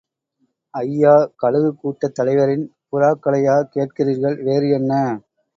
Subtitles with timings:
[0.73, 4.43] ஐயா, கழுகுக் கூட்டுத் தலைவரின் புறாக்களையா கேட்கிறீர்கள்?
[4.43, 4.93] வேறு என்ன?